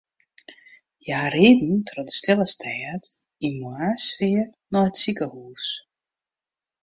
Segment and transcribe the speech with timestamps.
[1.03, 3.03] Hja rieden troch de stille stêd
[3.45, 5.65] yn moarnssfear nei it sikehûs.